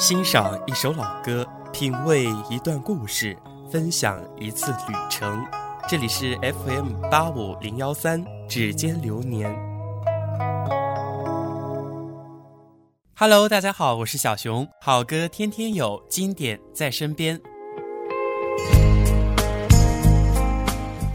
[0.00, 3.36] 欣赏一首老歌，品味一段故事，
[3.70, 5.46] 分享一次旅程。
[5.86, 9.54] 这里是 FM 八五零幺三，指尖流年。
[13.14, 17.38] Hello，大家好，我是小熊，好歌天天有，经典在身边。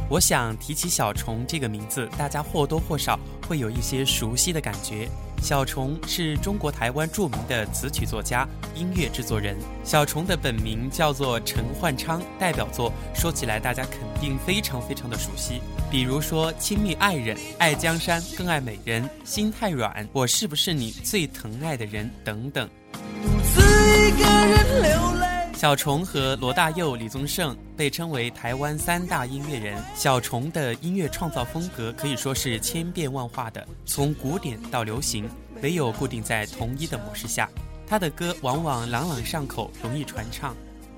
[0.07, 5.09] 我想提起小虫这个名字，大家或多或少会有一些熟悉的感觉。
[5.41, 9.57] 小虫是中国台湾著名的词曲作家、音乐制作人。
[9.83, 15.59] 小虫的本名叫做陈焕昌，代表作说起来大家肯定非常非常的熟悉，
[15.89, 22.69] 比如说《亲密爱人》《爱江山更爱美人》《心太软》《我是不是你最疼爱的人》等等。
[22.93, 25.34] 独自一个人流泪。
[25.55, 29.81] 小虫和罗大佑、李宗盛被称为台湾三大音乐人。
[29.95, 35.29] 小虫的音乐创造风格可以说是千变万化的，从古典到流行，
[35.61, 37.49] 没有固定在同一的模式下。
[37.87, 40.53] 他的歌往往朗朗上口，容易传唱。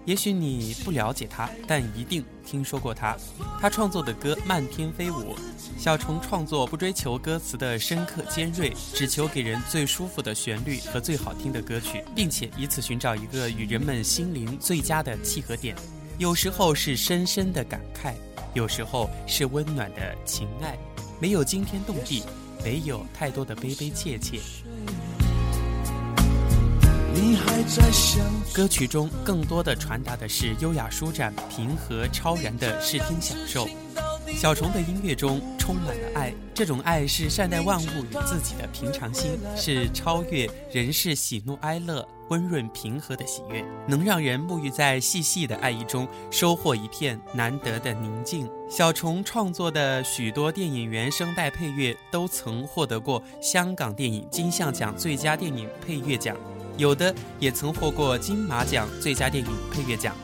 [0.08, 3.13] 也许你不了解他，但一定听说过他。
[3.59, 5.36] 他创作的歌漫天飞舞。
[5.77, 15.75] 小虫创作不追求歌词的深刻尖锐，只求给人最舒服的旋律和最好听的歌曲，并且以此寻找一个与人们心灵最佳的契合点。
[16.17, 18.13] 有时候是深深的感慨，
[18.53, 20.78] 有时候是温暖的情爱。
[21.19, 22.23] 没有惊天动地，
[22.63, 24.39] 没有太多的悲悲切切。
[28.53, 33.67] 歌曲中更多的传达的是优雅舒展、平和超然的视听享受。
[34.35, 48.49] 小虫的音乐中充满了爱，这种爱是善待万物与自己的平常心，是超越人世喜怒哀乐、温润平和的喜悦，能让人沐浴在细细的爱意中，收获一片难得的宁静。
[48.69, 56.35] 小虫创作的许多电影原声带配乐都曾获得过香港电影金像奖最佳电影配乐奖。
[56.78, 60.16] 有的也曾获过金马奖最佳电影配乐奖。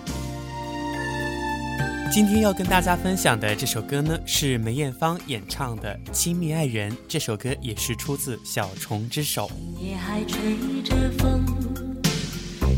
[2.11, 6.92] 今天要跟大家分享的这首歌呢，是梅艳芳演唱的《亲密爱人》。
[7.08, 9.50] 这首歌也是出自小虫之手。
[9.82, 10.39] 夜还吹
[10.83, 11.44] 着风，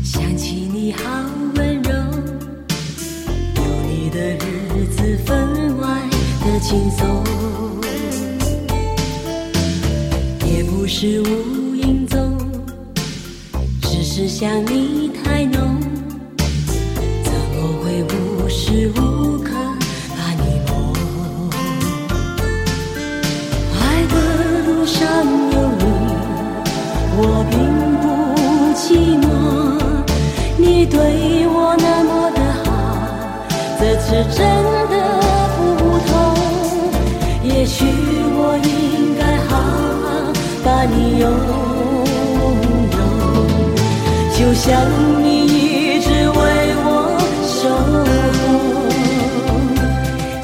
[0.02, 1.02] 想起你好
[1.56, 1.90] 温柔，
[3.56, 6.00] 有你的日子分外
[6.40, 7.22] 的轻松，
[10.46, 11.65] 也不是无。
[14.16, 15.10] 只想你
[44.46, 44.80] 就像
[45.24, 46.38] 你一直为
[46.84, 46.88] 我
[47.42, 48.06] 守候，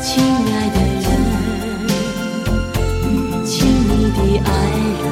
[0.02, 0.10] 亲
[0.50, 1.06] 爱的人，
[3.46, 4.50] 亲密的爱
[4.98, 5.04] 人，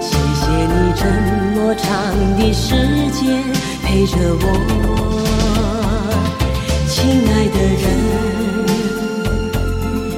[0.00, 0.08] 谢
[0.40, 1.04] 谢你这
[1.54, 1.84] 么长
[2.38, 2.64] 的时
[3.12, 3.20] 间
[3.84, 4.44] 陪着我，
[6.88, 6.96] 亲
[7.28, 7.84] 爱的人，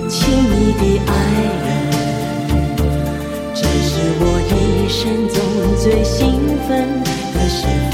[0.08, 1.12] 亲密的爱
[1.64, 1.66] 人，
[3.52, 4.54] 这是我一
[4.88, 5.02] 生
[5.34, 5.36] 中
[5.82, 6.43] 最幸。
[6.66, 7.02] 分
[7.34, 7.93] 的时分。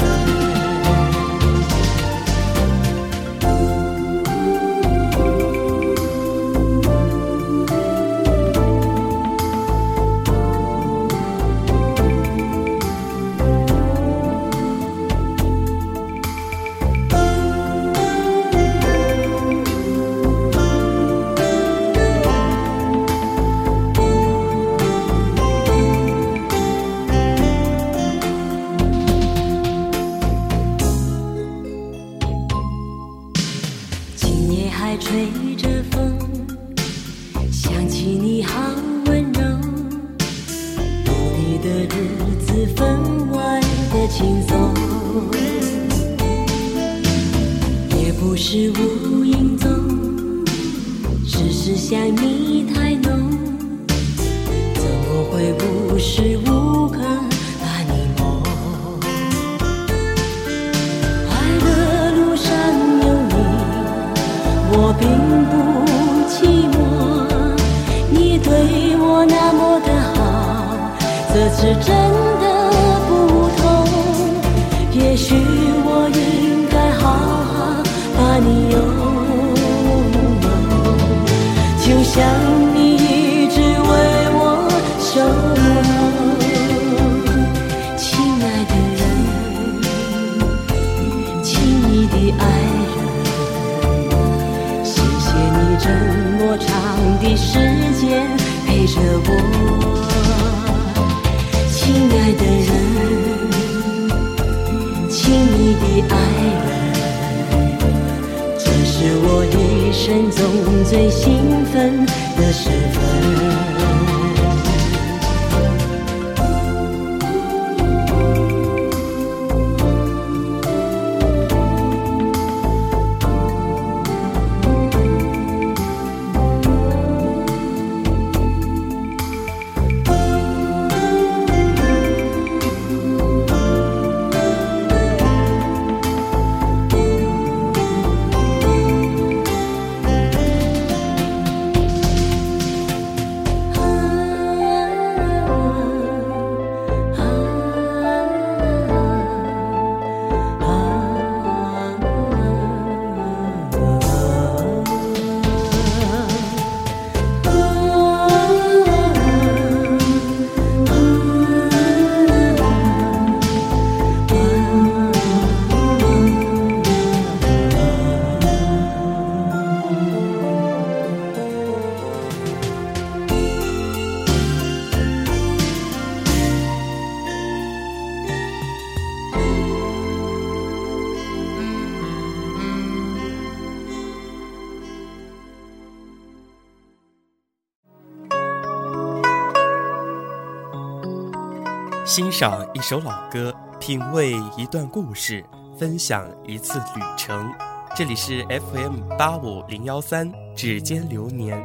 [192.13, 195.41] 欣赏一首老歌，品味一段故事，
[195.79, 197.49] 分享一次旅程。
[197.95, 201.57] 这里是 FM 八五零幺三，指尖流年。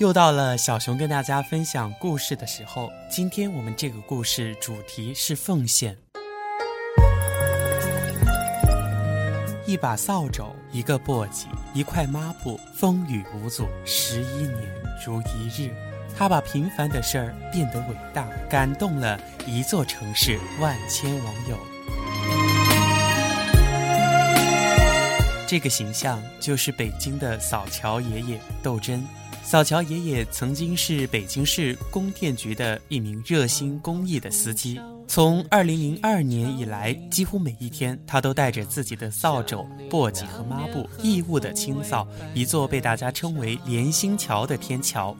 [0.00, 2.88] 又到了小熊跟大家分享故事的时候。
[3.10, 5.94] 今天我们这个故事主题是奉献。
[9.66, 11.44] 一把扫帚，一个簸箕，
[11.74, 14.87] 一块抹布，风雨无阻，十一年。
[15.04, 15.70] 如一日，
[16.16, 21.56] 他把平凡的事儿变得伟大，感动了一座城市万千网友。
[25.46, 29.02] 这个形象就是北京的扫桥爷爷窦真。
[29.50, 34.78] 扫桥爷爷曾经是北京市供电局的一名热心公益的司机。
[35.06, 45.16] 从2002年以来，几乎每一天，他都带着自己的扫帚、簸箕和抹布，义务的清扫一座被大家称为“连心桥”的天桥。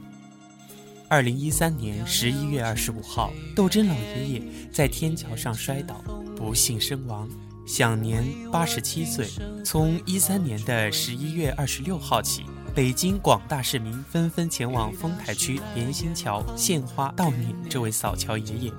[1.09, 6.05] 2013年11月25号，窦真老爷爷在天桥上摔倒，
[6.37, 7.27] 不幸身亡，
[7.67, 8.23] 享年
[8.53, 9.27] 87岁。
[9.65, 12.45] 从13年的11月26号起。
[12.79, 18.73] 北京广大市民纷纷前往丰台区莲心桥献花悼念这位扫桥爷爷。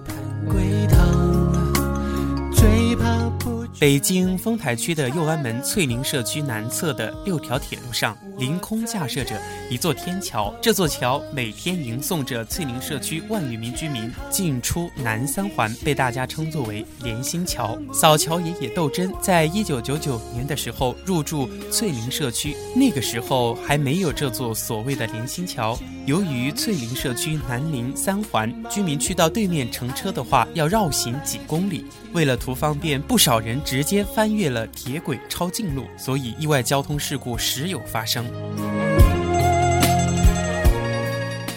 [3.77, 10.53] 北京丰台区的右安门翠林社区南侧的六条铁路上，凌空架设着一座天桥。
[10.61, 17.77] 这座桥每天迎送着翠林社区万余名居民进出南三环，被大家称作为连心桥。
[17.93, 25.77] 扫桥爷爷窦真在一九九九年的时候入住翠林社区，那个时候还没有这座所谓的连心桥。
[26.09, 33.61] 由于翠林社区南临三环，居民去到对面乘车的话要绕行几公里，为了图方便，不少人。
[33.63, 38.25] 直接翻越了铁轨抄近路，所以意外交通事故时有发生。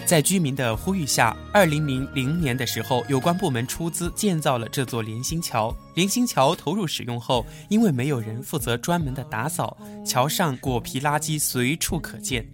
[0.04, 5.74] 在居民的呼吁下，二零零零年的时候，有关部门出资建造了这座连心桥。
[5.94, 12.46] 连心桥投入使用后，因为没有人负责专门的打扫，桥上果皮垃圾随处可见。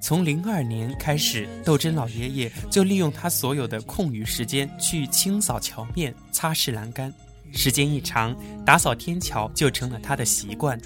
[0.00, 7.12] 从零二年开始，窦珍老爷爷就利用他所有的空余时间去清扫桥面、擦拭栏杆。
[7.52, 10.78] 时间一长，打扫天桥就成了他的习惯。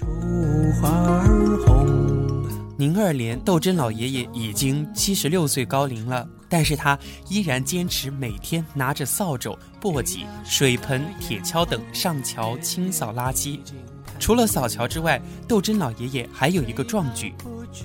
[2.77, 6.97] 零二年，窦珍老爷爷已经七十六岁高龄了，但是他
[7.29, 13.59] 依然坚持每天拿着扫帚、簸箕、水盆、铁锹等上桥清扫垃圾。
[14.23, 17.35] 除了扫桥之外，窦真老爷爷还有一个壮举：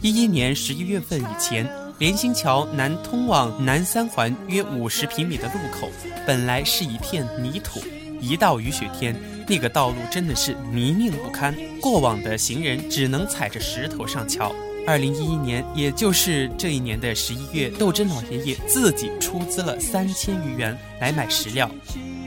[0.01, 1.69] 一一年十一月份以前，
[1.99, 5.89] 连心桥南通往南三环约五十平米的路口，
[6.25, 7.81] 本来是一片泥土。
[8.21, 14.55] 一到雨雪天，那个道路真的是泥泞不堪，过往的行人只能踩着石头上桥。
[14.87, 21.69] 二零一一年，也就是这一年的十一月，窦真老爷爷自己出资了三千余元来买石料，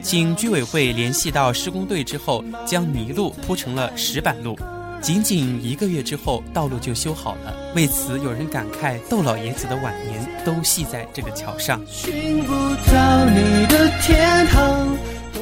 [0.02, 4.58] 请居委会联系到施工队之后，将泥路铺成了石板路。
[5.00, 7.54] 仅仅一个月之后，道路就修好了。
[7.74, 11.80] 为此，有人感慨窦老爷子的晚年都系在这个桥上。
[11.88, 14.88] 寻不到你的天堂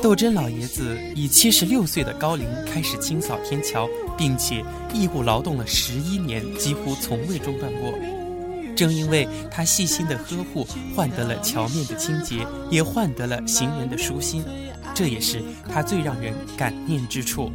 [0.00, 3.86] 窦真老爷子以七十六岁的高龄开始清扫天桥，
[4.16, 4.64] 并且
[4.94, 7.92] 义务劳动了十一年，几乎从未中断过。
[8.76, 14.44] 正因为他细心的呵护，换得了桥面的清洁，也换得了行人的舒心，
[14.94, 17.50] 这也是他最让人感念之处。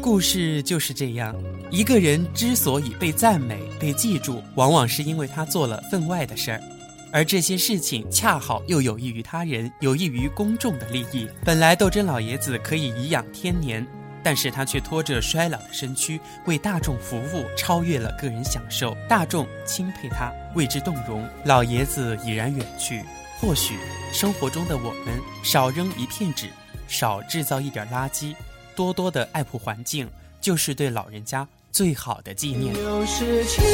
[0.00, 1.34] 故事就是这样，
[1.70, 6.60] 一个人之所以被赞美、被记住，往往是因为他做了分外的事儿。
[7.12, 11.28] 而这些事情恰好又有益于他人，有益于公众的利益。
[11.44, 13.86] 本来窦真老爷子可以颐养天年，
[14.22, 18.96] 但是他却拖着衰老的身躯为大众服务，超越了个人享受。
[19.08, 21.26] 大众钦佩他，为之动容。
[21.44, 23.02] 老爷子已然远去，
[23.40, 23.76] 或许
[24.12, 26.46] 生活中的我们少扔一片纸，
[26.86, 28.34] 少制造一点垃圾，
[28.76, 30.08] 多多的爱护环境，
[30.40, 32.74] 就是对老人家最好的纪念。
[32.74, 33.64] 又是清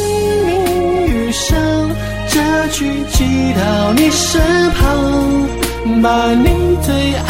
[0.47, 1.59] 明雨上，
[2.31, 7.28] 这句寄到你身旁，把你最爱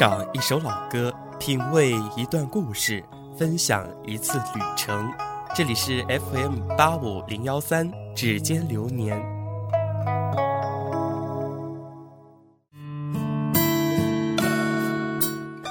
[0.00, 3.04] 赏一首老歌，品味一段故事，
[3.36, 5.06] 分享一次旅程。
[5.54, 9.14] 这里是 FM 八五零幺三，指尖流年。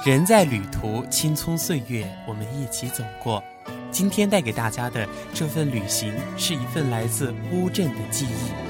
[0.06, 3.42] 人在旅途，青葱岁月，我们一起走过。
[3.90, 8.69] 今天带给大家的这份旅行，是一份来自乌镇的记忆。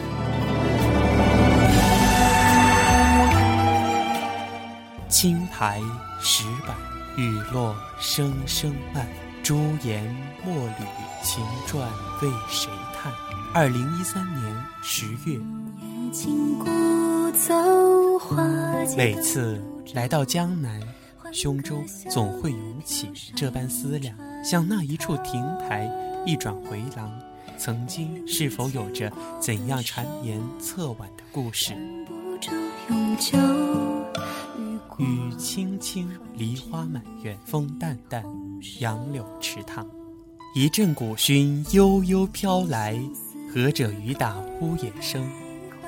[5.10, 5.80] 青苔
[6.20, 6.76] 石板，
[7.16, 9.04] 雨落声声慢。
[9.42, 10.04] 朱颜
[10.44, 10.84] 墨缕，
[11.24, 11.90] 情传
[12.22, 13.12] 为谁叹？
[13.52, 15.36] 二零一三年十月，
[18.96, 19.60] 每次
[19.94, 20.80] 来到江南，
[21.32, 25.90] 胸中总会涌起这般思量：像那一处亭台，
[26.24, 27.10] 一转回廊，
[27.58, 31.74] 曾经是否有着怎样缠绵侧挽的故事？
[35.00, 38.22] 雨轻轻，梨花满院，风淡淡，
[38.80, 39.86] 杨柳池塘，
[40.54, 43.00] 一阵古熏悠悠飘来，
[43.50, 45.26] 和着雨打屋檐声，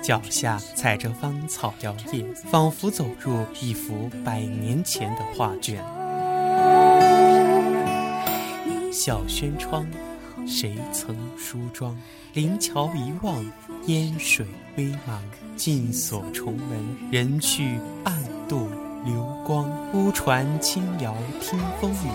[0.02, 5.85] 脚下踩着芳草摇曳，仿佛走入一幅百年前的画卷。
[8.90, 9.87] 小轩窗，
[10.47, 11.95] 谁曾梳妆？
[12.33, 13.45] 临桥一望，
[13.88, 14.47] 烟水
[14.78, 15.21] 微茫，
[15.54, 18.42] 尽锁重门，人去暗。
[19.52, 22.09] 光，乌船轻摇听风雨，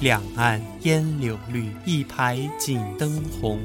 [0.00, 3.58] 两岸烟柳绿，一排锦灯红。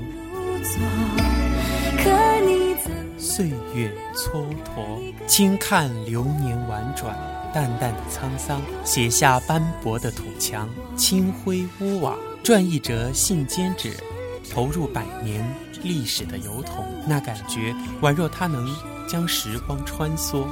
[3.17, 7.13] 岁月蹉跎，轻看流年婉转，
[7.53, 13.91] 淡淡的沧桑，写下斑驳的土墙，青灰屋瓦，转一折信笺纸，
[14.53, 15.45] 投入百年
[15.83, 18.73] 历史的油桶，那感觉宛若它能
[19.05, 20.45] 将时光穿梭。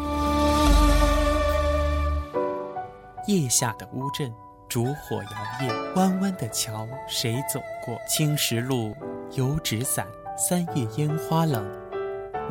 [3.27, 4.32] 夜下的乌镇，
[4.70, 5.29] 烛火摇
[5.60, 7.98] 曳，弯弯的桥，谁走过？
[8.08, 8.96] 青石路，
[9.32, 10.05] 油纸伞，
[10.38, 11.65] 三月烟花冷。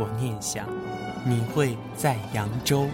[0.00, 0.66] 我念想，
[1.24, 2.88] 你会在扬州。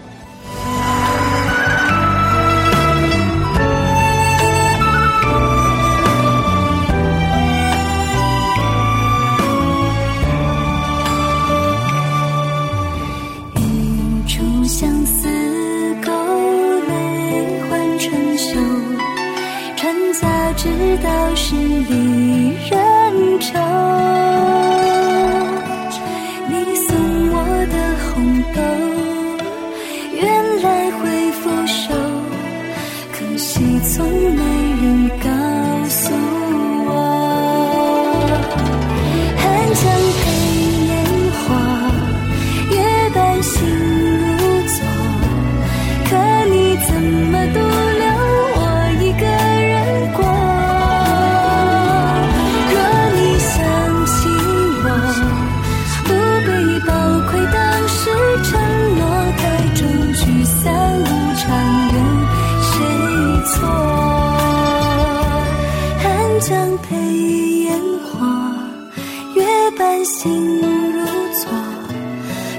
[69.77, 70.57] 半醒
[70.91, 71.51] 如昨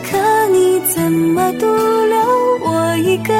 [0.03, 3.35] 可你怎么独留我一个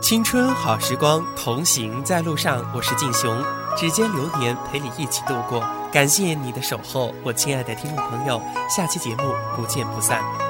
[0.00, 2.64] 青春好时光，同行在路上。
[2.74, 3.44] 我是静雄，
[3.76, 5.62] 指尖流年陪你一起度过。
[5.92, 8.40] 感谢你的守候，我亲爱的听众朋友，
[8.74, 10.47] 下期节目不见不散。